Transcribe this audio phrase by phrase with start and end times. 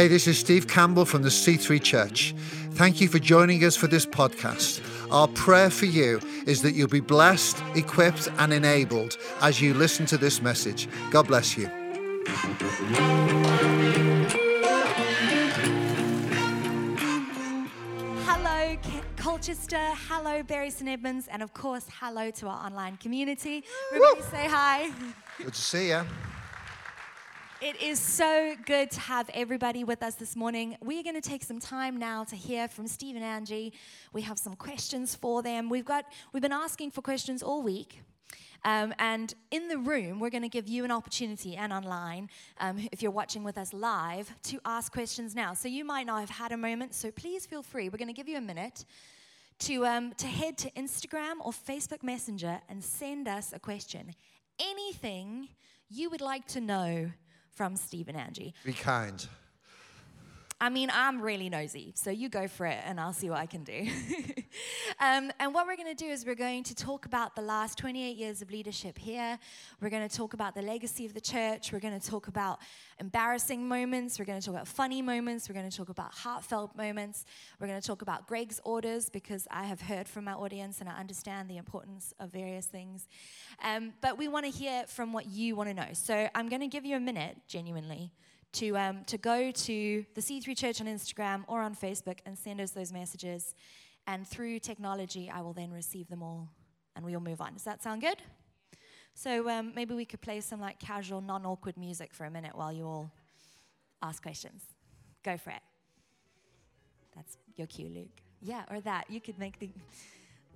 [0.00, 2.34] Hey, this is Steve Campbell from the C3 Church.
[2.70, 4.80] Thank you for joining us for this podcast.
[5.10, 10.06] Our prayer for you is that you'll be blessed, equipped, and enabled as you listen
[10.06, 10.88] to this message.
[11.10, 11.66] God bless you.
[18.24, 18.78] Hello,
[19.18, 19.92] Colchester.
[20.08, 20.88] Hello, Bury St.
[20.88, 21.28] Edmunds.
[21.28, 23.64] And of course, hello to our online community.
[23.92, 24.92] Everybody say hi.
[25.36, 26.06] Good to see you.
[27.62, 30.78] It is so good to have everybody with us this morning.
[30.80, 33.74] We are going to take some time now to hear from Steve and Angie.
[34.14, 35.68] We have some questions for them.
[35.68, 38.00] We've got we've been asking for questions all week.
[38.64, 42.88] Um, and in the room, we're going to give you an opportunity and online, um,
[42.92, 45.52] if you're watching with us live, to ask questions now.
[45.52, 47.90] So you might not have had a moment, so please feel free.
[47.90, 48.86] We're going to give you a minute
[49.60, 54.14] to, um, to head to Instagram or Facebook Messenger and send us a question.
[54.58, 55.48] Anything
[55.90, 57.10] you would like to know
[57.54, 58.54] from Steve and Angie.
[58.64, 59.26] Be kind.
[60.62, 63.46] I mean, I'm really nosy, so you go for it and I'll see what I
[63.46, 63.88] can do.
[65.00, 67.78] um, and what we're going to do is we're going to talk about the last
[67.78, 69.38] 28 years of leadership here.
[69.80, 71.72] We're going to talk about the legacy of the church.
[71.72, 72.58] We're going to talk about
[72.98, 74.18] embarrassing moments.
[74.18, 75.48] We're going to talk about funny moments.
[75.48, 77.24] We're going to talk about heartfelt moments.
[77.58, 80.90] We're going to talk about Greggs orders because I have heard from my audience and
[80.90, 83.08] I understand the importance of various things.
[83.64, 85.88] Um, but we want to hear from what you want to know.
[85.94, 88.12] So I'm going to give you a minute, genuinely
[88.52, 92.60] to, um, to go to the C3 Church on Instagram or on Facebook and send
[92.60, 93.54] us those messages.
[94.06, 96.48] And through technology, I will then receive them all
[96.96, 97.54] and we'll move on.
[97.54, 98.22] Does that sound good?
[99.14, 102.56] So um, maybe we could play some like casual, non awkward music for a minute
[102.56, 103.10] while you all
[104.02, 104.62] ask questions.
[105.22, 105.62] Go for it.
[107.14, 108.20] That's your cue, Luke.
[108.40, 109.10] Yeah, or that.
[109.10, 109.70] You could make the,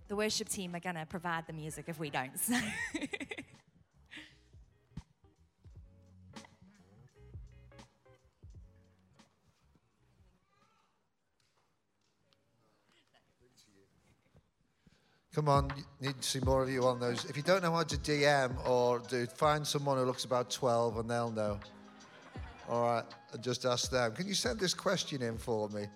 [0.08, 2.38] the worship team are going to provide the music if we don't.
[2.38, 2.54] So.
[15.34, 17.24] Come on, need to see more of you on those.
[17.24, 20.98] If you don't know how to DM or do, find someone who looks about 12
[20.98, 21.58] and they'll know.
[22.68, 24.12] All right, and just ask them.
[24.14, 25.86] Can you send this question in for me?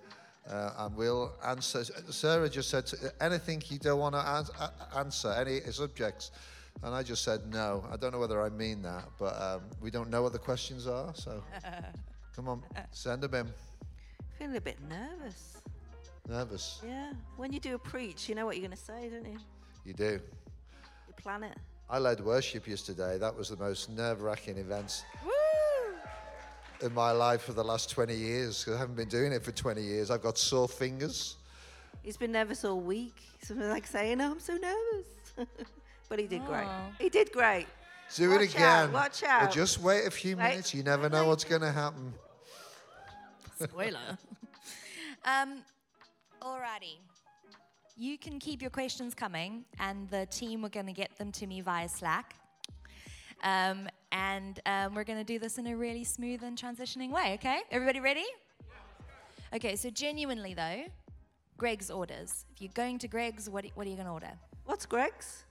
[0.51, 1.85] Uh, and we'll answer.
[2.11, 2.91] Sarah just said
[3.21, 6.33] anything you don't want to ans- a- answer, any subjects.
[6.83, 7.85] And I just said no.
[7.93, 10.89] I don't know whether I mean that, but um, we don't know what the questions
[10.89, 11.15] are.
[11.15, 11.45] So
[12.35, 13.47] come on, send them in.
[14.37, 15.63] Feeling a bit nervous.
[16.29, 16.81] Nervous.
[16.87, 17.13] Yeah.
[17.37, 19.39] When you do a preach, you know what you're going to say, don't you?
[19.85, 20.21] You do.
[21.09, 21.57] You plan it.
[21.89, 23.17] I led worship yesterday.
[23.17, 26.87] That was the most nerve wracking event Woo!
[26.87, 29.53] in my life for the last 20 years 'cause I haven't been doing it for
[29.53, 30.11] 20 years.
[30.11, 31.37] I've got sore fingers.
[32.03, 33.15] He's been nervous all week.
[33.41, 35.07] He's been like saying, oh, I'm so nervous.
[36.11, 36.67] but he did great.
[36.67, 36.91] Aw.
[36.99, 37.67] He did great.
[38.15, 38.63] Do Watch it again.
[38.89, 39.51] out, watch Well, out.
[39.53, 40.43] just wait a few Wait.
[40.51, 40.75] minutes.
[40.75, 42.13] You never know what's going to happen.
[43.63, 44.19] Spoiler.
[45.25, 45.63] um,
[46.43, 46.99] alrighty.
[47.97, 51.47] You can keep your questions coming, and the team are going to get them to
[51.47, 52.35] me via Slack.
[53.43, 57.35] Um, and um, we're going to do this in a really smooth and transitioning way,
[57.35, 57.61] okay?
[57.71, 58.27] Everybody ready?
[59.55, 60.85] Okay, so genuinely though,
[61.57, 62.45] Greggs orders.
[62.55, 64.33] If you're going to Greggs, what, what are you going to order?
[64.65, 65.45] What's Greggs?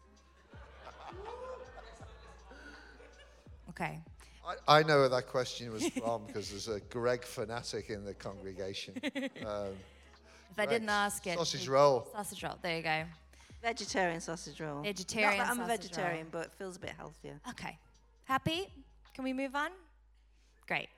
[3.69, 3.99] Okay.
[4.45, 8.13] I, I know where that question was from because there's a Greg fanatic in the
[8.13, 8.95] congregation.
[9.45, 9.73] Um,
[10.57, 11.38] If I didn't ask it.
[11.38, 12.07] Sausage roll.
[12.12, 12.56] Sausage roll.
[12.63, 13.03] There you go.
[13.62, 14.81] Vegetarian sausage roll.
[14.81, 16.41] Vegetarian Not that I'm a vegetarian, roll.
[16.41, 17.40] but it feels a bit healthier.
[17.50, 17.78] Okay.
[18.23, 18.67] Happy?
[19.13, 19.69] Can we move on?
[20.67, 20.90] Great.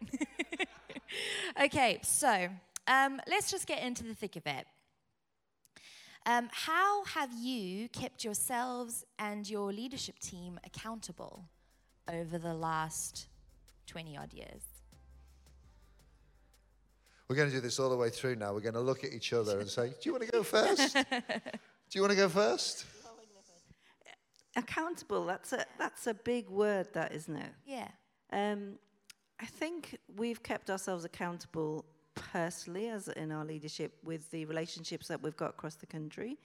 [1.62, 2.48] okay, so
[2.88, 4.66] um, let's just get into the thick of it.
[6.26, 11.44] Um, how have you kept yourselves and your leadership team accountable
[12.12, 13.28] over the last
[13.88, 14.79] 20 odd years?
[17.30, 18.54] We're going to do this all the way through now.
[18.54, 20.96] We're going to look at each other and say, Do you want to go first?
[20.96, 21.04] do
[21.92, 22.86] you want to go first?
[24.56, 25.26] Accountable.
[25.26, 27.52] That's a that's a big word, that isn't it?
[27.68, 27.88] Yeah.
[28.34, 28.80] Um,
[29.40, 35.22] I think we've kept ourselves accountable personally, as in our leadership, with the relationships that
[35.22, 36.38] we've got across the country.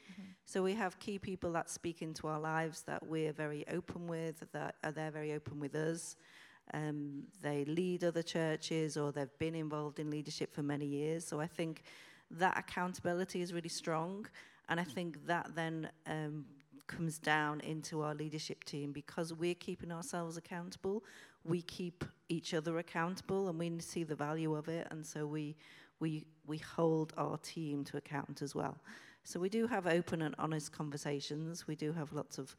[0.44, 4.44] So we have key people that speak into our lives that we're very open with,
[4.52, 6.14] that are they're very open with us.
[6.72, 11.26] Um, they lead other churches or they've been involved in leadership for many years.
[11.26, 11.82] So I think
[12.30, 14.26] that accountability is really strong.
[14.68, 16.46] And I think that then um,
[16.86, 21.04] comes down into our leadership team because we're keeping ourselves accountable.
[21.44, 24.88] We keep each other accountable and we see the value of it.
[24.90, 25.56] And so we,
[26.00, 28.76] we, we hold our team to account as well.
[29.22, 31.66] So we do have open and honest conversations.
[31.66, 32.56] We do have lots of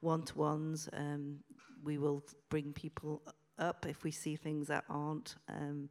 [0.00, 0.88] one-to-ones.
[0.92, 1.38] Um,
[1.82, 3.22] we will bring people
[3.58, 5.88] up if we see things that aren't um,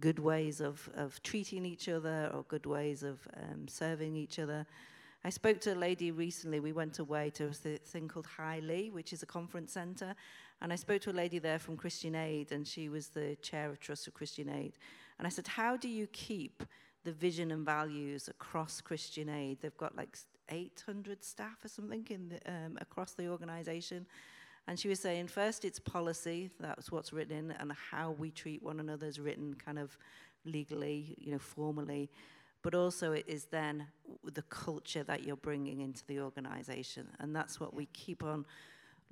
[0.00, 4.66] good ways of, of treating each other or good ways of um, serving each other.
[5.24, 6.60] I spoke to a lady recently.
[6.60, 10.14] We went away to a th- thing called High Leigh, which is a conference center.
[10.62, 13.68] And I spoke to a lady there from Christian Aid, and she was the chair
[13.68, 14.74] of Trust of Christian Aid.
[15.18, 16.62] And I said, How do you keep
[17.04, 19.58] the vision and values across Christian Aid?
[19.60, 20.16] They've got like
[20.48, 24.06] 800 staff or something in the, um, across the organization.
[24.68, 28.80] And she was saying, first, it's policy, that's what's written, and how we treat one
[28.80, 29.96] another is written kind of
[30.44, 32.10] legally, you know, formally.
[32.62, 33.86] But also, it is then
[34.24, 37.06] the culture that you're bringing into the organization.
[37.20, 38.44] And that's what we keep on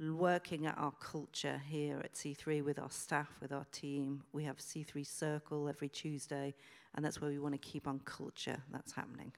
[0.01, 4.25] working at our culture here at C3 with our staff, with our team.
[4.33, 6.53] We have C3 Circle every Tuesday,
[6.97, 9.33] and that's where we want to keep on culture that's happening.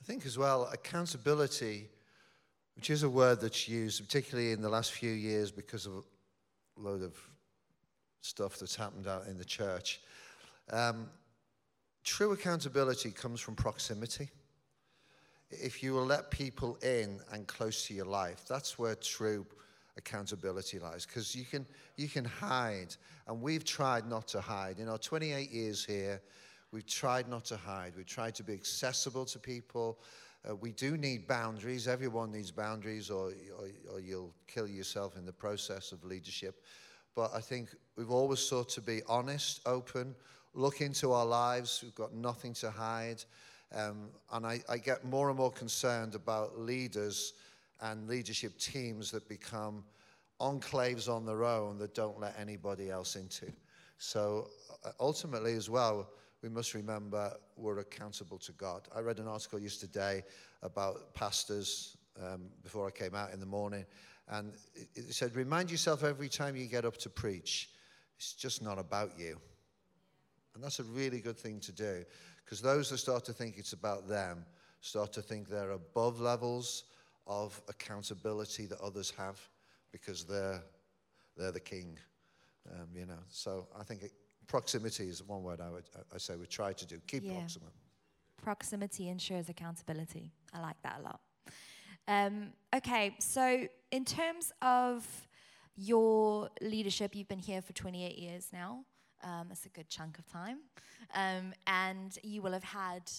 [0.00, 1.88] I think as well, accountability,
[2.76, 6.80] which is a word that's used, particularly in the last few years because of a
[6.80, 7.14] load of
[8.20, 10.00] stuff that's happened out in the church.
[10.70, 11.08] Um,
[12.04, 14.28] true accountability comes from proximity
[15.50, 19.46] if you will let people in and close to your life, that's where true
[19.96, 21.06] accountability lies.
[21.06, 22.96] Because you can, you can hide,
[23.26, 24.78] and we've tried not to hide.
[24.78, 26.20] In our 28 years here,
[26.72, 27.92] we've tried not to hide.
[27.96, 29.98] We've tried to be accessible to people.
[30.48, 31.88] Uh, we do need boundaries.
[31.88, 36.62] Everyone needs boundaries, or, or, or you'll kill yourself in the process of leadership.
[37.14, 40.14] But I think we've always sought to be honest, open,
[40.54, 41.80] look into our lives.
[41.82, 43.24] We've got nothing to hide.
[43.74, 47.32] Um, and I, I get more and more concerned about leaders
[47.80, 49.84] and leadership teams that become
[50.40, 53.46] enclaves on their own that don't let anybody else into.
[53.98, 54.50] So
[54.84, 56.10] uh, ultimately, as well,
[56.42, 58.88] we must remember we're accountable to God.
[58.94, 60.24] I read an article yesterday
[60.62, 63.84] about pastors um, before I came out in the morning,
[64.28, 67.70] and it, it said, Remind yourself every time you get up to preach,
[68.16, 69.38] it's just not about you.
[70.54, 72.04] And that's a really good thing to do.
[72.44, 74.44] Because those that start to think it's about them
[74.80, 76.84] start to think they're above levels
[77.26, 79.40] of accountability that others have
[79.90, 80.62] because they're,
[81.36, 81.98] they're the king.
[82.72, 84.12] Um, you know, so I think it,
[84.46, 85.84] proximity is one word I would
[86.14, 86.98] I say we try to do.
[87.06, 87.34] Keep yeah.
[87.34, 87.72] proximate.
[88.42, 90.32] Proximity ensures accountability.
[90.52, 91.20] I like that a lot.
[92.08, 95.04] Um, okay, so in terms of
[95.74, 98.84] your leadership, you've been here for 28 years now.
[99.24, 100.58] Um, that's a good chunk of time.
[101.14, 103.10] Um, and you will have had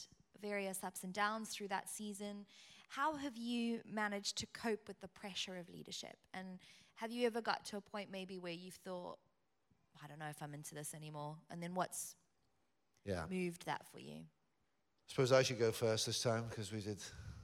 [0.42, 2.46] various ups and downs through that season.
[2.90, 6.16] How have you managed to cope with the pressure of leadership?
[6.34, 6.60] And
[6.96, 9.18] have you ever got to a point maybe where you've thought,
[10.04, 11.36] I don't know if I'm into this anymore?
[11.50, 12.16] And then what's
[13.06, 13.24] yeah.
[13.30, 14.16] moved that for you?
[14.16, 17.02] I suppose I should go first this time because we did.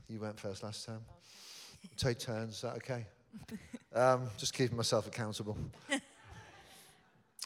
[0.08, 1.02] You went first last time.
[1.86, 1.94] Okay.
[1.98, 2.56] Take turns.
[2.56, 3.06] Is that okay?
[3.96, 5.58] um, just keeping myself accountable.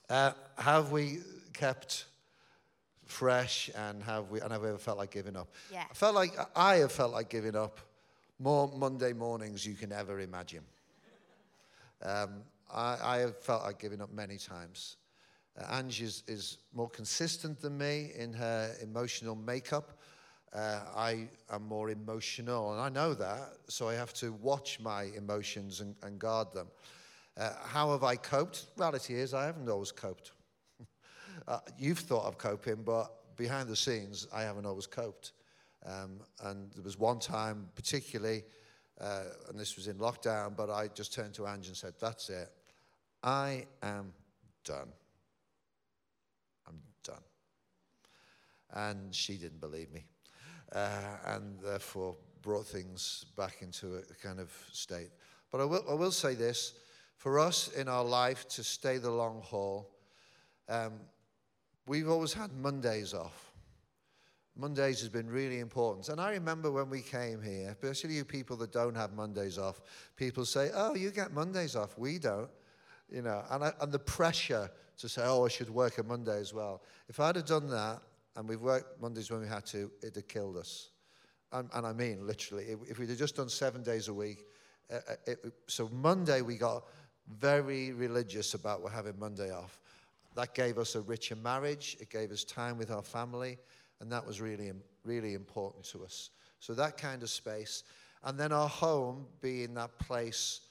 [0.10, 1.18] Uh, have we
[1.54, 2.06] kept
[3.06, 5.50] fresh and have we and have we ever felt like giving up?
[5.72, 5.84] Yeah.
[5.90, 7.80] I felt like I have felt like giving up
[8.40, 10.64] more Monday mornings you can ever imagine.
[12.02, 14.98] Um, I, I, have felt like giving up many times.
[15.58, 20.00] Uh, Ange is, is, more consistent than me in her emotional makeup.
[20.54, 25.04] Uh, I am more emotional, and I know that, so I have to watch my
[25.16, 26.68] emotions and, and guard them.
[27.38, 28.66] Uh, how have I coped?
[28.78, 30.32] Reality is, I haven't always coped.
[31.48, 35.34] uh, you've thought of coping, but behind the scenes, I haven't always coped.
[35.86, 38.44] Um, and there was one time, particularly,
[39.00, 42.30] uh, and this was in lockdown, but I just turned to Angie and said, That's
[42.30, 42.50] it.
[43.28, 44.14] I am
[44.64, 44.88] done.
[46.66, 47.24] I'm done.
[48.74, 50.06] And she didn't believe me.
[50.72, 55.10] Uh, and therefore brought things back into a kind of state.
[55.52, 56.76] But I will, I will say this
[57.18, 59.90] for us in our life to stay the long haul,
[60.70, 60.94] um,
[61.86, 63.52] we've always had Mondays off.
[64.56, 66.08] Mondays has been really important.
[66.08, 69.82] And I remember when we came here, especially you people that don't have Mondays off,
[70.16, 71.98] people say, Oh, you get Mondays off.
[71.98, 72.50] We don't.
[73.10, 76.40] You know, and, I, and the pressure to say, Oh, I should work a Monday
[76.40, 76.82] as well.
[77.08, 78.02] If I'd have done that,
[78.36, 80.90] and we've worked Mondays when we had to, it'd have killed us.
[81.52, 84.46] And, and I mean, literally, if, we'd have just done seven days a week,
[84.92, 86.84] uh, uh it, so Monday we got
[87.40, 89.82] very religious about we're having Monday off.
[90.36, 93.58] That gave us a richer marriage, it gave us time with our family,
[94.00, 94.72] and that was really,
[95.04, 96.30] really important to us.
[96.60, 97.84] So that kind of space.
[98.24, 100.62] And then our home being that place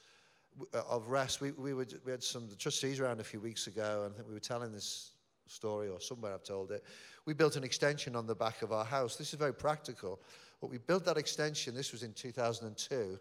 [0.73, 1.39] Uh, of rest.
[1.39, 4.27] We, we, we had some the trustees around a few weeks ago, and I think
[4.27, 5.11] we were telling this
[5.47, 6.83] story, or somewhere I've told it.
[7.25, 9.15] We built an extension on the back of our house.
[9.17, 10.19] This is very practical.
[10.59, 13.19] But we built that extension, this was in 2002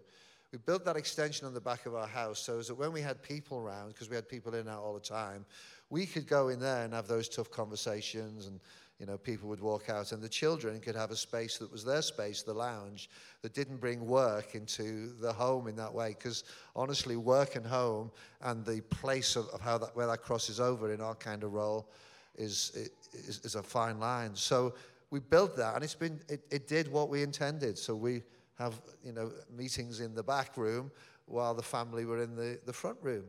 [0.53, 3.23] we built that extension on the back of our house so that when we had
[3.23, 5.45] people around, because we had people in and out all the time,
[5.89, 8.59] We could go in there and have those tough conversations and
[8.99, 11.85] you know, people would walk out, and the children could have a space that was
[11.85, 13.11] their space, the lounge,
[13.43, 16.11] that didn't bring work into the home in that way.
[16.11, 18.11] Because honestly, work and home
[18.41, 21.53] and the place of, of, how that where that crosses over in our kind of
[21.53, 21.89] role
[22.37, 24.35] is is, is a fine line.
[24.35, 24.75] So
[25.11, 27.77] we built that, and it's been it, it did what we intended.
[27.77, 28.23] So we
[28.59, 30.91] have you know meetings in the back room
[31.27, 33.25] while the family were in the, the front room.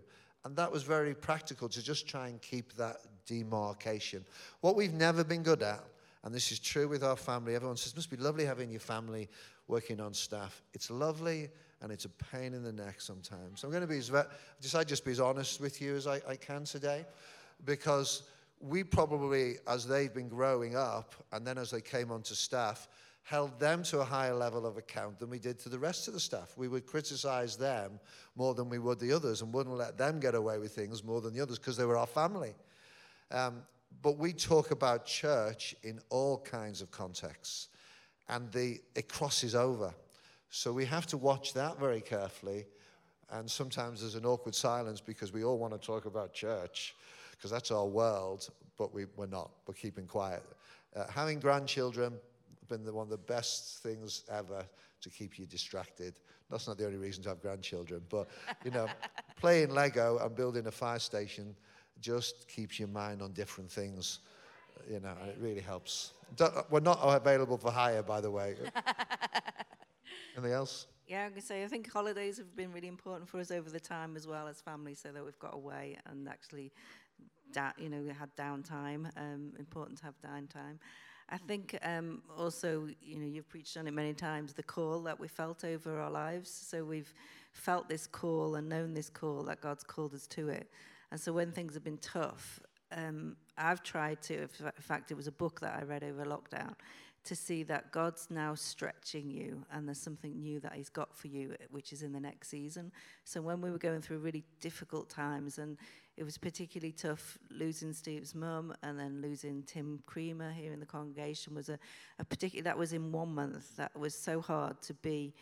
[0.45, 4.25] And that was very practical to just try and keep that demarcation.
[4.61, 5.83] What we've never been good at,
[6.23, 9.29] and this is true with our family, everyone says, must be lovely having your family
[9.67, 10.61] working on staff.
[10.73, 11.49] It's lovely
[11.81, 13.61] and it's a pain in the neck sometimes.
[13.61, 14.11] So I'm going to be as,
[14.61, 17.05] decide just be as honest with you as I, I can today
[17.65, 18.23] because
[18.59, 22.87] we probably, as they've been growing up and then as they came onto staff,
[23.27, 26.13] held them to a higher level of account than we did to the rest of
[26.13, 26.53] the staff.
[26.55, 27.99] We would criticize them
[28.37, 31.19] more than we would the others and wouldn't let them get away with things more
[31.19, 32.55] than the others because they were our family.
[33.31, 33.63] Um,
[34.01, 37.67] but we talk about church in all kinds of contexts,
[38.29, 39.93] and the, it crosses over.
[40.49, 42.65] So we have to watch that very carefully.
[43.29, 46.95] And sometimes there's an awkward silence because we all want to talk about church,
[47.31, 49.51] because that's our world, but we, we're not.
[49.67, 50.43] We're keeping quiet.
[50.95, 52.13] Uh, having grandchildren
[52.67, 54.65] been the, one of the best things ever
[55.01, 56.15] to keep you distracted.
[56.49, 58.27] That's not the only reason to have grandchildren, but
[58.63, 58.87] you know,
[59.39, 61.55] playing Lego and building a fire station
[61.99, 64.19] just keeps your mind on different things,
[64.89, 66.13] you know, and it really helps.
[66.69, 68.55] We're not available for hire, by the way.
[70.35, 70.87] Anything else?
[71.07, 73.69] Yeah, I'm going to say, I think holidays have been really important for us over
[73.69, 76.71] the time as well as family, so that we've got away and actually,
[77.53, 79.09] da- you know, we had downtime.
[79.17, 80.79] Um, important to have downtime.
[81.29, 85.19] I think um, also, you know, you've preached on it many times, the call that
[85.19, 86.49] we felt over our lives.
[86.49, 87.13] So we've
[87.51, 90.69] felt this call and known this call that God's called us to it.
[91.11, 94.47] And so when things have been tough, um, I've tried to, in
[94.79, 96.73] fact, it was a book that I read over lockdown,
[97.27, 101.27] to see that God's now stretching you and there's something new that He's got for
[101.27, 102.91] you, which is in the next season.
[103.25, 105.77] So when we were going through really difficult times, and
[106.15, 110.85] it was particularly tough losing Steve's mum and then losing Tim Creamer here in the
[110.85, 111.77] congregation was a,
[112.17, 113.75] a particular, that was in one month.
[113.75, 115.35] That was so hard to be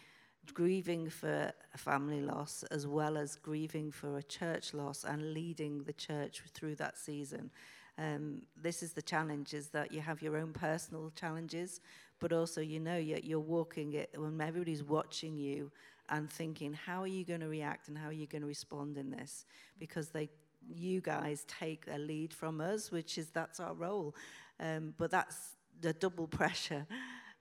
[0.54, 5.84] grieving for a family loss as well as grieving for a church loss and leading
[5.84, 7.52] the church through that season.
[7.98, 11.80] Um, this is the challenge is that you have your own personal challenges,
[12.20, 15.72] but also you know you're, you're walking it when everybody's watching you
[16.10, 18.98] and thinking, how are you going to react and how are you going to respond
[18.98, 19.46] in this?
[19.80, 20.30] Because they,
[20.68, 24.16] you guys take a lead from us, which is that's our role.
[24.60, 26.86] Um, but that's the double pressure.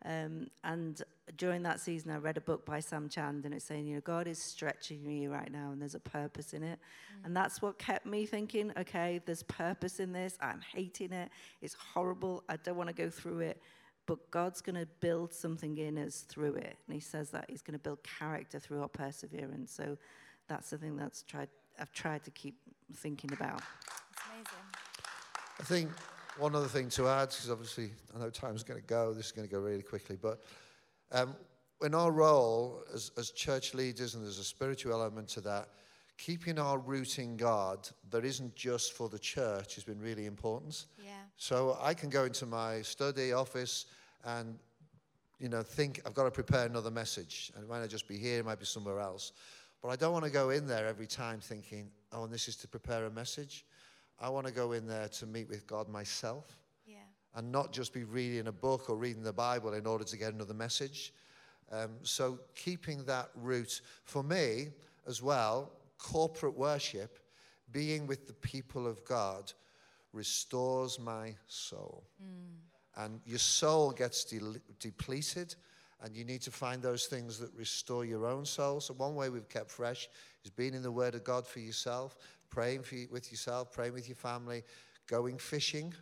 [0.04, 1.00] Um, and
[1.36, 4.00] during that season, I read a book by Sam Chand, and it's saying, you know,
[4.02, 6.78] God is stretching me right now, and there's a purpose in it.
[6.78, 7.26] Mm.
[7.26, 10.36] And that's what kept me thinking, okay, there's purpose in this.
[10.40, 11.30] I'm hating it.
[11.62, 12.44] It's horrible.
[12.48, 13.60] I don't want to go through it.
[14.06, 16.76] But God's going to build something in us through it.
[16.86, 19.72] And He says that He's going to build character through our perseverance.
[19.72, 19.96] So
[20.46, 21.48] that's the thing that's tried,
[21.80, 22.56] I've tried to keep
[22.96, 23.60] thinking about.
[23.60, 24.64] That's amazing.
[25.58, 25.90] I think
[26.38, 29.32] one other thing to add, because obviously I know time's going to go, this is
[29.32, 30.42] going to go really quickly, but
[31.12, 31.36] um,
[31.82, 35.68] in our role as, as church leaders, and there's a spiritual element to that,
[36.16, 40.86] keeping our root in God that isn't just for the church has been really important.
[41.02, 41.10] Yeah.
[41.36, 43.86] So I can go into my study office
[44.24, 44.58] and
[45.40, 48.16] you know think I've got to prepare another message, and it might not just be
[48.16, 49.32] here, it might be somewhere else.
[49.82, 52.56] But I don't want to go in there every time thinking, oh, and this is
[52.56, 53.66] to prepare a message.
[54.18, 56.63] I want to go in there to meet with God myself.
[57.34, 60.32] And not just be reading a book or reading the Bible in order to get
[60.32, 61.12] another message.
[61.72, 64.68] Um, so keeping that root for me
[65.06, 67.18] as well, corporate worship,
[67.72, 69.52] being with the people of God,
[70.12, 72.04] restores my soul.
[72.22, 73.02] Mm.
[73.04, 75.56] And your soul gets de- depleted,
[76.02, 78.80] and you need to find those things that restore your own soul.
[78.80, 80.08] So, one way we've kept fresh
[80.44, 82.16] is being in the Word of God for yourself,
[82.50, 84.62] praying for you, with yourself, praying with your family,
[85.08, 85.92] going fishing.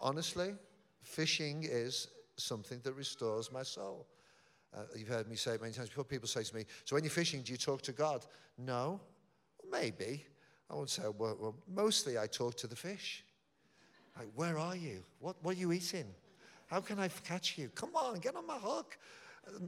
[0.00, 0.54] Honestly,
[1.02, 4.06] fishing is something that restores my soul.
[4.74, 6.04] Uh, you've heard me say it many times before.
[6.04, 8.24] People say to me, So when you're fishing, do you talk to God?
[8.58, 9.00] No.
[9.70, 10.24] Maybe.
[10.70, 13.24] I won't say, well, well, mostly I talk to the fish.
[14.18, 15.04] Like, where are you?
[15.20, 16.06] What, what are you eating?
[16.66, 17.68] How can I catch you?
[17.74, 18.98] Come on, get on my hook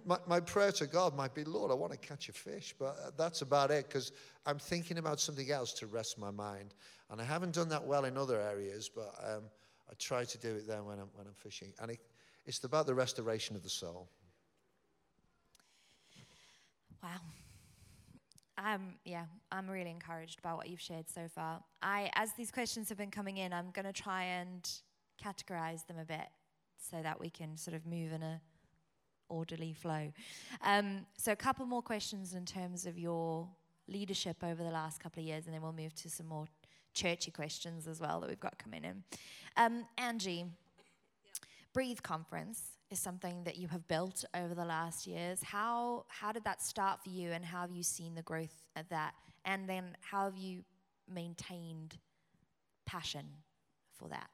[0.05, 2.97] my, my prayer to God might be, Lord, I want to catch a fish, but
[3.05, 4.13] uh, that's about it because
[4.47, 6.75] I'm thinking about something else to rest my mind.
[7.11, 9.43] And I haven't done that well in other areas, but um,
[9.91, 11.73] I try to do it then when I'm, when I'm fishing.
[11.81, 12.01] And it,
[12.47, 14.09] it's about the restoration of the soul.
[17.03, 17.11] Wow.
[18.57, 21.63] I'm yeah, I'm really encouraged by what you've shared so far.
[21.83, 24.69] I, as these questions have been coming in, I'm going to try and
[25.23, 26.29] categorize them a bit
[26.79, 28.41] so that we can sort of move in a
[29.29, 30.13] orderly flow.
[30.63, 33.49] Um, so a couple more questions in terms of your
[33.89, 36.47] leadership over the last couple of years, and then we'll move to some more
[36.95, 39.03] churchy questions as well that we've got coming in.
[39.57, 40.47] Um, Angie,
[41.73, 45.43] Breathe Conference is something that you have built over the last years.
[45.43, 48.89] How how did that start for you, and how have you seen the growth of
[48.89, 49.15] that?
[49.45, 50.65] And then how have you
[51.13, 51.99] maintained
[52.87, 53.27] passion
[53.99, 54.31] for that?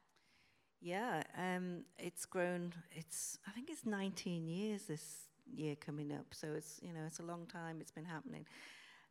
[0.79, 2.73] Yeah, um, it's grown.
[2.91, 6.27] It's I think it's 19 years this year coming up.
[6.31, 7.77] So it's you know it's a long time.
[7.81, 8.45] It's been happening.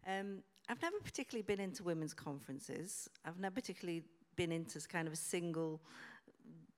[0.06, 3.08] Um, I've never particularly been into women's conferences.
[3.24, 4.04] I've never particularly
[4.36, 5.80] been into kind of a single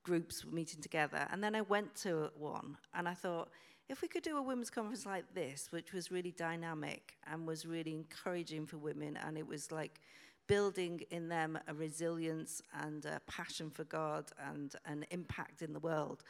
[0.03, 1.27] groups meeting together.
[1.31, 3.49] And then I went to one and I thought,
[3.89, 7.65] if we could do a women's conference like this, which was really dynamic and was
[7.65, 9.99] really encouraging for women, and it was like
[10.47, 15.79] building in them a resilience and a passion for God and an impact in the
[15.79, 16.23] world,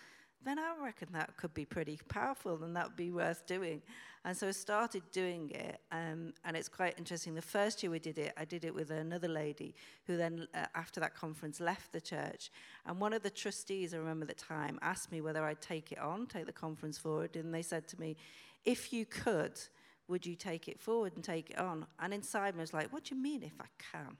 [0.46, 3.82] then I reckon that could be pretty powerful and that would be worth doing.
[4.26, 7.36] And so I started doing it, um, and it's quite interesting.
[7.36, 10.66] The first year we did it, I did it with another lady who then, uh,
[10.76, 12.50] after that conference, left the church.
[12.86, 16.00] And one of the trustees, I remember the time, asked me whether I'd take it
[16.00, 17.36] on, take the conference forward.
[17.36, 18.16] And they said to me,
[18.64, 19.60] if you could,
[20.08, 21.86] would you take it forward and take it on?
[22.00, 24.18] And inside me I was like, what do you mean if I can?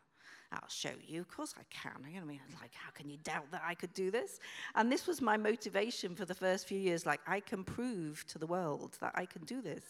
[0.54, 1.22] I'll show you.
[1.22, 1.92] Of course I can.
[2.06, 2.40] I mean?
[2.62, 4.40] Like, how can you doubt that I could do this?
[4.76, 7.06] And this was my motivation for the first few years.
[7.06, 9.84] Like, I can prove to the world that I can do this.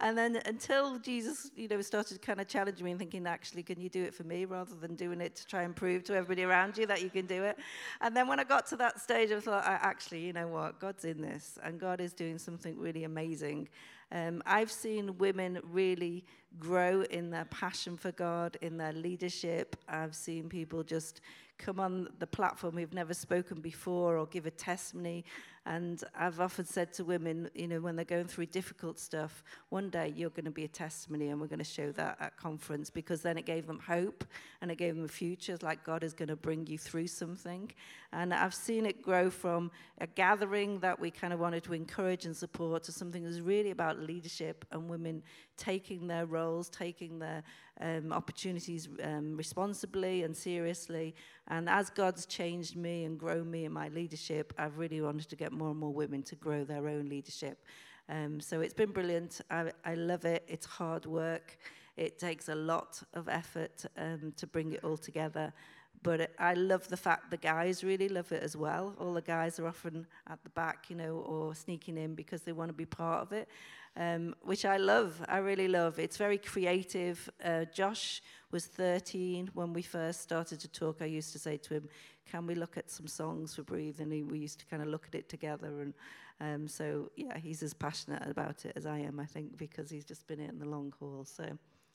[0.00, 3.80] And then until Jesus, you know, started kind of challenging me and thinking, actually, can
[3.80, 6.44] you do it for me rather than doing it to try and prove to everybody
[6.44, 7.58] around you that you can do it?
[8.00, 10.78] And then when I got to that stage, I thought, actually, you know what?
[10.78, 13.68] God's in this, and God is doing something really amazing.
[14.12, 16.24] Um, I've seen women really
[16.58, 19.74] grow in their passion for God, in their leadership.
[19.88, 21.22] I've seen people just
[21.56, 25.24] come on the platform who've never spoken before or give a testimony.
[25.64, 29.90] And I've often said to women, you know, when they're going through difficult stuff, one
[29.90, 32.90] day you're going to be a testimony and we're going to show that at conference
[32.90, 34.24] because then it gave them hope
[34.60, 35.56] and it gave them a future.
[35.62, 37.70] Like God is going to bring you through something.
[38.12, 42.26] And I've seen it grow from a gathering that we kind of wanted to encourage
[42.26, 45.22] and support to something that's really about leadership and women
[45.56, 47.44] taking their roles, taking their
[47.80, 51.14] um, opportunities um, responsibly and seriously.
[51.48, 55.36] And as God's changed me and grown me in my leadership, I've really wanted to
[55.36, 57.64] get more and more women to grow their own leadership.
[58.08, 59.40] Um, so it's been brilliant.
[59.50, 60.44] I, I love it.
[60.48, 61.58] It's hard work.
[61.96, 65.52] It takes a lot of effort um, to bring it all together.
[66.02, 68.96] But it, I love the fact the guys really love it as well.
[68.98, 72.52] All the guys are often at the back, you know, or sneaking in because they
[72.52, 73.48] want to be part of it
[73.96, 75.22] um, which I love.
[75.28, 75.98] I really love.
[75.98, 77.28] It's very creative.
[77.44, 80.98] Uh, Josh was 13 when we first started to talk.
[81.00, 81.88] I used to say to him,
[82.30, 84.88] "Can we look at some songs for Breathe?" And he, we used to kind of
[84.88, 85.80] look at it together.
[85.80, 85.94] And
[86.40, 89.18] um, so, yeah, he's as passionate about it as I am.
[89.18, 91.24] I think because he's just been in the long haul.
[91.24, 91.44] So,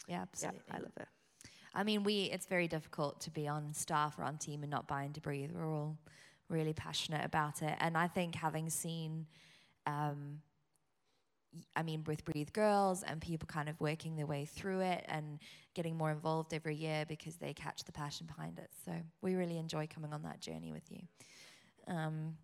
[0.07, 0.61] yeah, absolutely.
[0.67, 1.07] Yeah, I love it.
[1.73, 4.87] I mean, we it's very difficult to be on staff or on team and not
[4.87, 5.51] buy into Breathe.
[5.53, 5.97] We're all
[6.49, 9.27] really passionate about it, and I think having seen.
[9.85, 10.41] Um,
[11.75, 15.39] I mean, with Breathe Girls and people kind of working their way through it and
[15.73, 18.69] getting more involved every year because they catch the passion behind it.
[18.85, 21.01] So we really enjoy coming on that journey with you.
[21.87, 22.37] Um,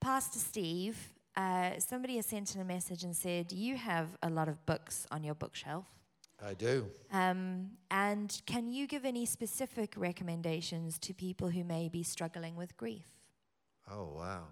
[0.00, 0.96] Pastor Steve,
[1.36, 5.06] uh, somebody has sent in a message and said, You have a lot of books
[5.10, 5.86] on your bookshelf.
[6.44, 6.90] I do.
[7.12, 12.76] Um, and can you give any specific recommendations to people who may be struggling with
[12.76, 13.06] grief?
[13.90, 14.46] Oh, wow.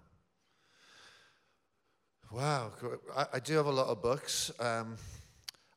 [2.31, 2.71] Wow,
[3.13, 4.95] I, I, do have a lot of books, um,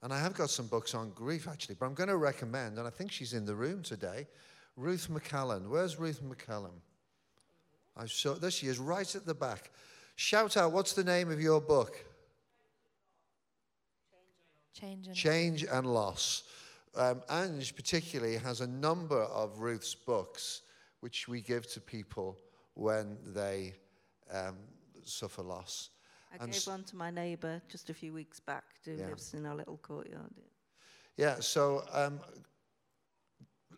[0.05, 1.75] and I have got some books on grief actually.
[1.75, 4.29] But I'm going to recommend, and I think she's in the room today,
[4.77, 5.69] Ruth McCallum.
[5.69, 6.77] Where's Ruth McCallum?
[7.97, 9.73] I saw there she is, right at the back.
[10.15, 11.97] Shout out, what's the name of your book?
[14.73, 16.45] Change and, Change and Loss.
[16.95, 20.63] Um, Ange particularly has a number of Ruth's books
[21.01, 22.39] which we give to people
[22.75, 23.75] when they
[24.33, 24.57] um,
[25.03, 25.91] suffer loss.
[26.35, 29.07] I and gave one to my neighbour just a few weeks back who yeah.
[29.07, 30.33] lives in our little courtyard.
[31.17, 32.19] Yeah, so um,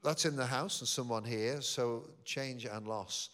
[0.03, 1.61] that's in the house and someone here.
[1.61, 3.31] So change and loss.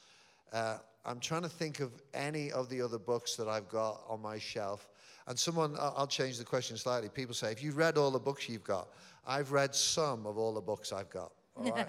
[0.52, 4.20] Uh, I'm trying to think of any of the other books that I've got on
[4.20, 4.88] my shelf.
[5.28, 7.08] And someone, I'll change the question slightly.
[7.08, 8.88] People say, if you've read all the books you've got,
[9.26, 11.32] I've read some of all the books I've got.
[11.54, 11.86] All right?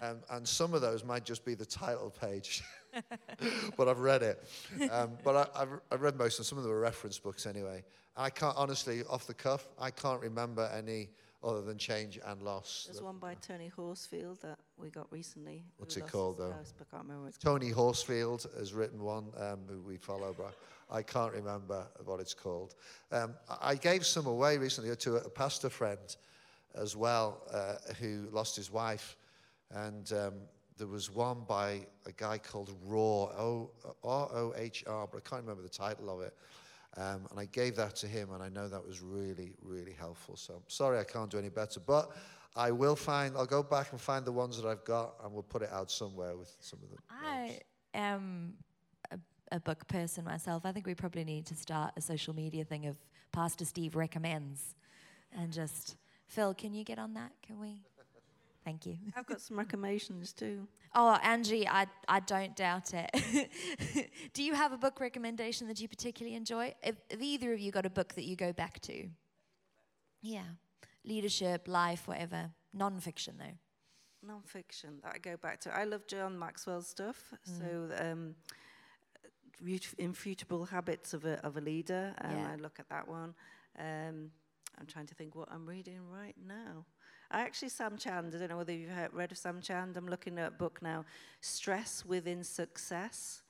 [0.00, 2.62] and, and some of those might just be the title page.
[3.76, 4.44] but I've read it.
[4.90, 6.46] Um, but I, I've read most of.
[6.46, 7.84] Some of them are reference books anyway.
[8.16, 11.10] I can't, honestly, off the cuff, I can't remember any
[11.42, 12.88] other than change and loss.
[12.90, 15.64] There's one by Tony Horsefield that we got recently.
[15.76, 16.50] What's it called, though?
[16.50, 17.60] house, but I can't remember called.
[17.60, 20.54] Tony Horsefield has written one um, who we follow, but
[20.90, 22.74] I can't remember what it's called.
[23.12, 26.16] Um, I I gave some away recently to a, a pastor friend
[26.74, 29.16] as well uh, who lost his wife.
[29.70, 30.32] And um,
[30.78, 33.68] there was one by a guy called Rohr,
[34.04, 36.34] R-O-H-R, but I can't remember the title of it.
[36.96, 40.36] Um, and I gave that to him, and I know that was really, really helpful.
[40.36, 42.12] So I'm sorry I can't do any better, but
[42.56, 45.42] I will find, I'll go back and find the ones that I've got, and we'll
[45.42, 46.98] put it out somewhere with some of them.
[47.10, 47.60] I
[47.94, 48.54] am
[49.10, 49.18] a,
[49.52, 50.64] a book person myself.
[50.64, 52.96] I think we probably need to start a social media thing of
[53.32, 54.74] Pastor Steve recommends
[55.32, 57.32] and just, Phil, can you get on that?
[57.46, 57.82] Can we?
[58.68, 58.98] Thank you.
[59.16, 60.68] I've got some recommendations too.
[60.94, 64.10] Oh, Angie, I, I don't doubt it.
[64.34, 66.74] Do you have a book recommendation that you particularly enjoy?
[66.82, 69.08] If, if either of you got a book that you go back to?
[70.20, 70.42] Yeah.
[71.02, 72.50] Leadership, life, whatever.
[72.74, 73.56] Non fiction, though.
[74.28, 75.74] Non-fiction that I go back to.
[75.74, 77.32] I love John Maxwell stuff.
[77.44, 78.34] So, um,
[79.98, 82.14] Infutable Habits of a, of a Leader.
[82.20, 82.50] Um, Yeah.
[82.52, 83.34] I look at that one.
[83.78, 84.30] Um,
[84.78, 86.84] I'm trying to think what I'm reading right now.
[87.30, 89.96] I actually, Sam Chand, I don't know whether you've heard, read of Sam Chand.
[89.98, 91.04] I'm looking at a book now,
[91.42, 93.42] Stress Within Success.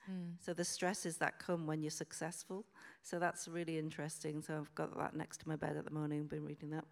[0.43, 2.65] So the stresses that come when you're successful.
[3.03, 4.41] So that's really interesting.
[4.41, 6.83] So I've got that next to my bed at the morning, been reading that.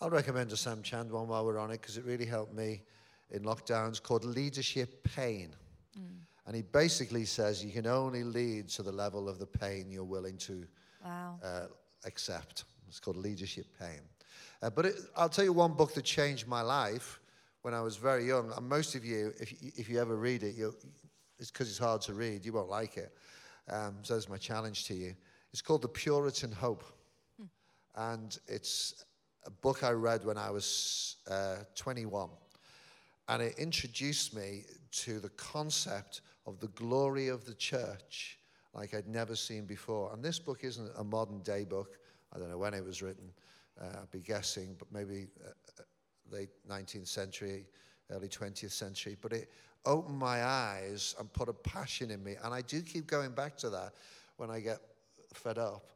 [0.00, 2.82] I'll recommend a Sam Chand one while we're on it because it really helped me
[3.30, 5.56] in lockdowns called Leadership Pain.
[6.46, 10.04] And he basically says you can only lead to the level of the pain you're
[10.04, 10.66] willing to
[11.04, 11.40] Wow.
[11.42, 11.66] uh,
[12.04, 12.64] accept.
[12.86, 14.00] It's called Leadership Pain.
[14.62, 17.20] Uh, but it, I'll tell you one book that changed my life
[17.62, 18.52] when I was very young.
[18.56, 20.54] And most of you, if, if you ever read it,
[21.38, 22.44] it's because it's hard to read.
[22.44, 23.12] You won't like it.
[23.68, 25.14] Um, so that's my challenge to you.
[25.52, 26.84] It's called The Puritan Hope.
[27.96, 29.04] And it's
[29.46, 32.28] a book I read when I was uh, 21.
[33.28, 38.38] And it introduced me to the concept of the glory of the church
[38.74, 40.12] like I'd never seen before.
[40.12, 41.98] And this book isn't a modern day book.
[42.34, 43.32] I don't know when it was written.
[43.80, 45.82] Uh, I'd be guessing, but maybe uh, uh,
[46.30, 47.66] late 19th century,
[48.10, 49.16] early 20th century.
[49.20, 49.50] But it
[49.84, 52.36] opened my eyes and put a passion in me.
[52.42, 53.92] And I do keep going back to that
[54.36, 54.80] when I get
[55.34, 55.90] fed up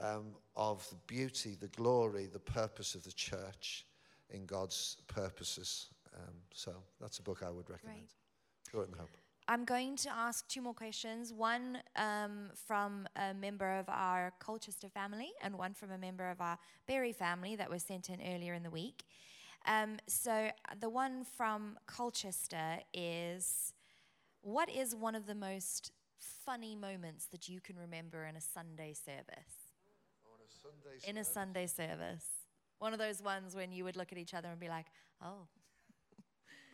[0.00, 3.86] um, of the beauty, the glory, the purpose of the church
[4.30, 5.88] in God's purposes.
[6.16, 7.98] Um, so that's a book I would recommend.
[7.98, 8.08] Great.
[8.70, 9.10] Puritan Hope.
[9.48, 14.88] I'm going to ask two more questions one um, from a member of our Colchester
[14.88, 18.54] family, and one from a member of our Bury family that was sent in earlier
[18.54, 19.04] in the week.
[19.66, 23.72] Um, so, uh, the one from Colchester is
[24.42, 28.94] What is one of the most funny moments that you can remember in a Sunday
[28.94, 29.72] service?
[31.04, 32.26] in a Sunday service.
[32.78, 34.86] One of those ones when you would look at each other and be like,
[35.22, 35.48] oh,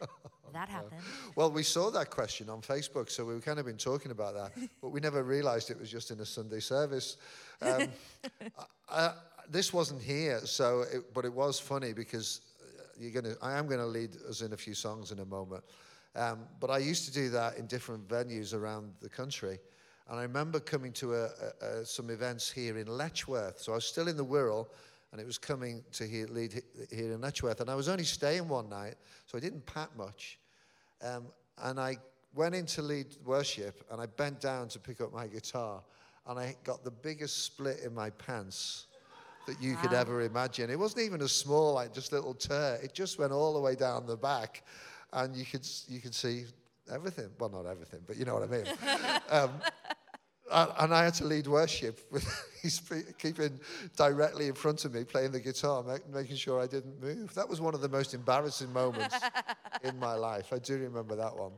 [0.53, 1.01] that happened.
[1.35, 4.53] Well, we saw that question on Facebook, so we've kind of been talking about that,
[4.81, 7.17] but we never realized it was just in a Sunday service.
[7.61, 7.89] Um,
[9.51, 13.35] this wasn't here, so it, but it was funny because uh, you're gonna.
[13.43, 15.65] I am gonna lead us in a few songs in a moment,
[16.17, 19.59] um, but I used to do that in different venues around the country,
[20.09, 23.61] and I remember coming to a, a, a, some events here in Letchworth.
[23.61, 24.67] So I was still in the Wirral,
[25.12, 28.05] and it was coming to here, lead he- here in Letchworth, and I was only
[28.05, 28.96] staying one night,
[29.27, 30.38] so I didn't pack much.
[31.03, 31.27] Um,
[31.62, 31.98] and I
[32.35, 35.83] went in to lead worship and I bent down to pick up my guitar
[36.27, 38.87] and I got the biggest split in my pants
[39.46, 40.70] that you could ever imagine.
[40.70, 42.79] It wasn't even a small, like just little tear.
[42.83, 44.62] It just went all the way down the back
[45.12, 46.44] and you could, you could see
[46.90, 47.29] everything.
[47.38, 48.66] Well, not everything, but you know what I mean.
[49.31, 49.51] um,
[50.79, 52.27] and, I had to lead worship with
[52.62, 52.81] he's
[53.19, 53.59] keeping
[53.97, 57.35] directly in front of me, playing the guitar, ma- making sure I didn't move.
[57.35, 59.17] That was one of the most embarrassing moments
[59.85, 60.53] in my life.
[60.53, 61.53] I do remember that one.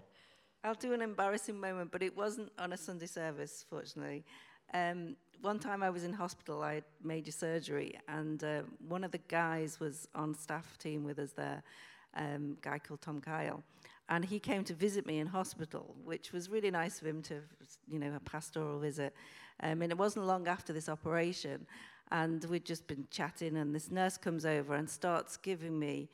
[0.62, 4.24] I'll do an embarrassing moment, but it wasn't on a Sunday service, fortunately.
[4.72, 9.10] Um, one time I was in hospital, I had major surgery, and uh, one of
[9.10, 11.62] the guys was on staff team with us there,
[12.16, 13.62] um, a guy called Tom Kyle.
[14.08, 17.40] And he came to visit me in hospital, which was really nice of him to,
[17.88, 19.14] you know, a pastoral visit.
[19.60, 21.66] Um, and it wasn't long after this operation,
[22.10, 26.08] and we'd just been chatting, and this nurse comes over and starts giving me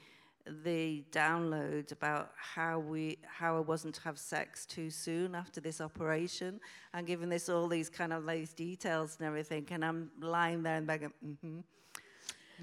[0.65, 5.81] the download about how we how I wasn't to have sex too soon after this
[5.81, 6.61] operation
[6.95, 10.77] and giving this all these kind of these details and everything and I'm lying there
[10.77, 11.59] and begging mm-hmm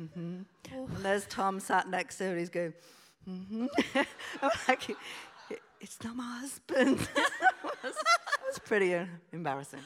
[0.01, 0.41] mm-hmm
[0.73, 2.73] and there's Tom sat next to her he's going
[3.27, 3.65] mm-hmm
[4.41, 4.89] I'm like
[5.79, 7.89] it's not my husband it
[8.45, 9.79] was pretty uh, embarrassing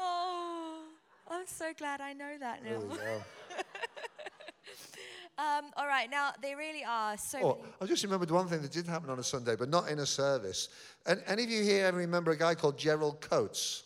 [0.00, 0.82] Oh,
[1.30, 2.78] I'm so glad I know that now.
[2.78, 3.22] we go.
[5.38, 7.74] Um, all right, now there really are so Oh, many.
[7.80, 10.06] I just remembered one thing that did happen on a Sunday, but not in a
[10.06, 10.68] service.
[11.06, 13.84] And any of you here ever remember a guy called Gerald Coates?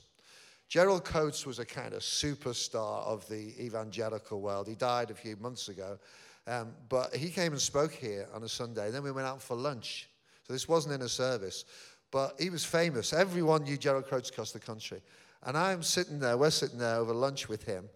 [0.69, 4.67] Gerald Coates was a kind of superstar of the evangelical world.
[4.67, 5.99] He died a few months ago.
[6.47, 8.91] Um, but he came and spoke here on a Sunday.
[8.91, 10.09] Then we went out for lunch.
[10.47, 11.65] So this wasn't in a service.
[12.11, 13.13] But he was famous.
[13.13, 15.03] Everyone knew Gerald Coates across the country.
[15.45, 17.89] And I'm sitting there, we're sitting there over lunch with him.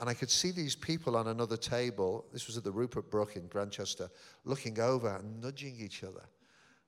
[0.00, 2.24] And I could see these people on another table.
[2.32, 4.10] This was at the Rupert Brooke in Grantchester,
[4.44, 6.24] looking over and nudging each other.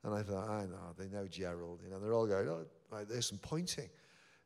[0.05, 1.81] And I thought, I know, they know Gerald.
[1.85, 3.89] You know, they're all going, oh, like this and pointing.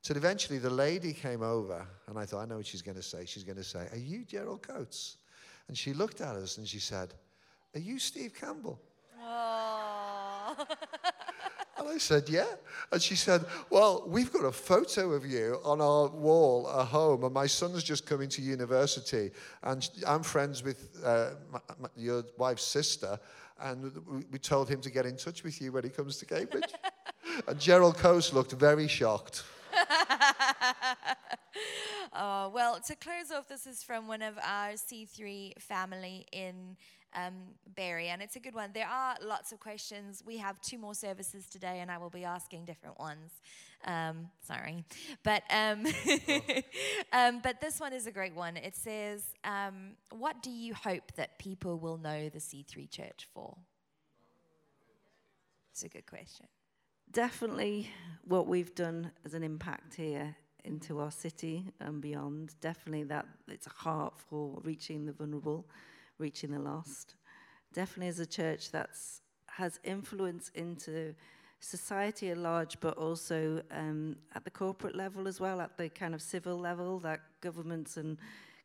[0.02, 3.02] So eventually the lady came over, and I thought, I know what she's going to
[3.02, 3.26] say.
[3.26, 5.18] She's going to say, Are you Gerald Coates?
[5.70, 7.14] And she looked at us and she said,
[7.76, 8.80] Are you Steve Campbell?
[9.22, 10.56] Oh.
[11.78, 12.48] And I said, Yeah.
[12.90, 17.22] And she said, Well, we've got a photo of you on our wall at home,
[17.22, 19.30] and my son's just coming to university,
[19.62, 23.16] and I'm friends with uh, my, my, your wife's sister,
[23.61, 26.26] and we, we told him to get in touch with you when he comes to
[26.26, 26.74] Cambridge.
[27.46, 29.44] and Gerald Coates looked very shocked.
[32.22, 36.76] Oh, well, to close off, this is from one of our C3 family in
[37.14, 37.33] um,
[37.74, 38.72] Bury, and it's a good one.
[38.74, 40.22] There are lots of questions.
[40.26, 43.33] We have two more services today, and I will be asking different ones.
[43.87, 44.85] Um, sorry.
[45.24, 45.87] But, um,
[47.14, 48.59] um, but this one is a great one.
[48.59, 53.56] It says, um, What do you hope that people will know the C3 church for?
[55.72, 56.48] It's a good question.
[57.11, 57.88] Definitely
[58.26, 62.55] what we've done as an impact here into our city and beyond.
[62.61, 65.66] Definitely that it's a heart for reaching the vulnerable,
[66.18, 67.14] reaching the lost.
[67.73, 71.14] Definitely as a church that's has influence into
[71.61, 76.14] society at large, but also um, at the corporate level as well, at the kind
[76.14, 78.16] of civil level, that governments and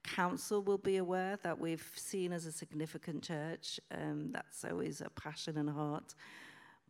[0.04, 3.80] council will be aware that we've seen as a significant church.
[3.92, 6.16] Um, that's always a passion and a heart,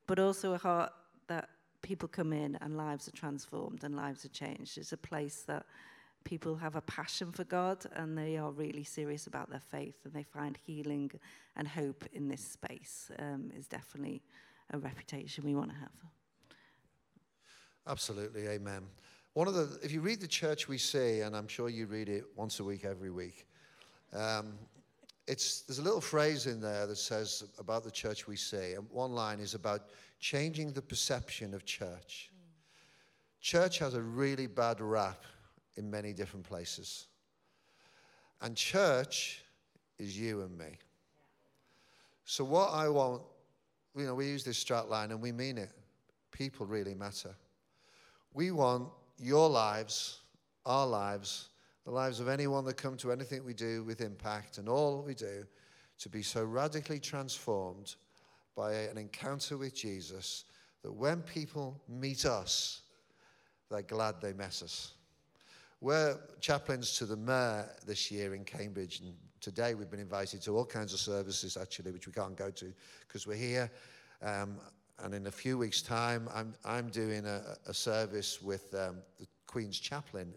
[0.06, 0.92] but also a heart
[1.28, 1.50] that
[1.86, 4.80] people come in and lives are transformed and lives are changed.
[4.80, 5.68] It's a place that
[6.24, 10.12] people have a passion for God and they are really serious about their faith and
[10.12, 11.12] they find healing
[11.56, 13.12] and hope in this space.
[13.20, 14.24] Um, is definitely
[14.74, 15.92] a reputation we want to have.
[17.88, 18.82] Absolutely, amen.
[19.36, 22.10] One of the, if you read the church we see, and I'm sure you read
[22.10, 23.46] it once a week, every week,
[24.12, 24.58] um,
[25.28, 28.88] it's, there's a little phrase in there that says about the church we see, and
[28.92, 32.32] one line is about changing the perception of church.
[33.42, 35.24] Church has a really bad rap
[35.76, 37.08] in many different places.
[38.42, 39.44] And church
[39.98, 40.78] is you and me.
[42.26, 43.22] So, what I want,
[43.96, 45.72] you know, we use this strat line and we mean it.
[46.32, 47.36] People really matter.
[48.34, 50.20] We want your lives,
[50.66, 51.50] our lives,
[51.86, 55.14] the lives of anyone that come to anything we do with impact and all we
[55.14, 55.46] do
[56.00, 57.96] to be so radically transformed
[58.56, 60.46] by an encounter with Jesus
[60.82, 62.82] that when people meet us,
[63.70, 64.94] they're glad they met us.
[65.80, 70.58] We're chaplains to the mayor this year in Cambridge, and today we've been invited to
[70.58, 72.74] all kinds of services actually, which we can't go to
[73.08, 73.70] because we're here.
[74.24, 74.58] Um,
[75.00, 79.28] and in a few weeks' time, I'm, I'm doing a, a service with um, the
[79.46, 80.34] Queen's chaplain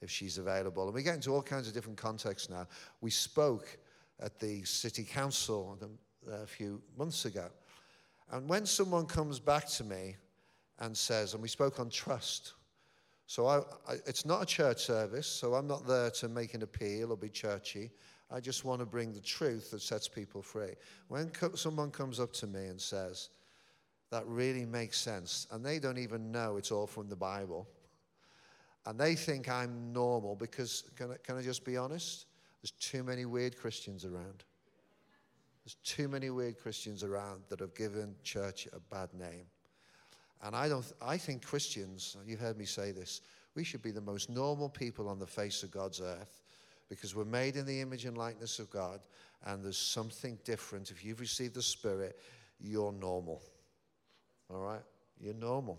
[0.00, 0.84] if she's available.
[0.84, 2.66] And we get into all kinds of different contexts now.
[3.00, 3.78] We spoke
[4.20, 5.78] at the city council
[6.30, 7.46] a few months ago.
[8.30, 10.16] And when someone comes back to me
[10.78, 12.54] and says, and we spoke on trust.
[13.26, 13.58] So I,
[13.88, 17.16] I, it's not a church service, so I'm not there to make an appeal or
[17.16, 17.90] be churchy.
[18.30, 20.74] I just want to bring the truth that sets people free.
[21.08, 23.30] When co- someone comes up to me and says,
[24.10, 27.68] that really makes sense, and they don't even know it's all from the Bible,
[28.88, 32.24] and they think I'm normal because, can I, can I just be honest?
[32.62, 34.44] There's too many weird Christians around.
[35.62, 39.44] There's too many weird Christians around that have given church a bad name.
[40.42, 43.20] And I, don't, I think Christians, you've heard me say this,
[43.54, 46.40] we should be the most normal people on the face of God's earth
[46.88, 49.00] because we're made in the image and likeness of God,
[49.44, 50.90] and there's something different.
[50.90, 52.18] If you've received the Spirit,
[52.58, 53.42] you're normal.
[54.48, 54.80] All right?
[55.20, 55.78] You're normal.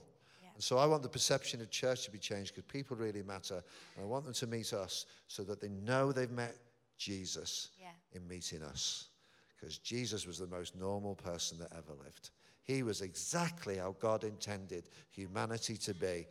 [0.59, 3.63] And so I want the perception of church to be changed because people really matter.
[3.95, 6.53] And I want them to meet us so that they know they've met
[6.97, 7.93] Jesus Yeah.
[8.11, 9.07] in meeting us.
[9.55, 12.31] Because Jesus was the most normal person that ever lived.
[12.63, 16.27] He was exactly how God intended humanity to be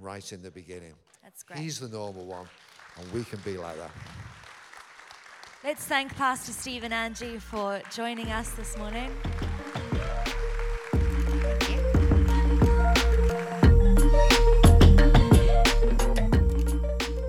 [0.00, 0.94] right in the beginning.
[1.22, 1.60] That's great.
[1.60, 2.48] He's the normal one,
[2.96, 3.92] and we can be like that.
[5.62, 9.12] Let's thank Pastor Steve and Angie for joining us this morning.